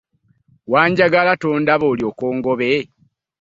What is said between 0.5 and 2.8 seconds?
Wanjagala tondaba olyoke ongobe?